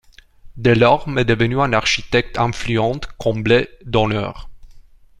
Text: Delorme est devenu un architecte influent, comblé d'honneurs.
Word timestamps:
Delorme 0.57 1.19
est 1.19 1.25
devenu 1.25 1.59
un 1.61 1.73
architecte 1.73 2.39
influent, 2.39 2.99
comblé 3.19 3.69
d'honneurs. 3.85 4.49